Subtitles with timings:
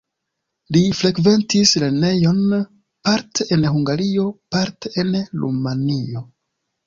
[0.75, 2.39] Li frekventis lernejon
[3.09, 5.11] parte en Hungario, parte en
[5.45, 6.25] Rumanio.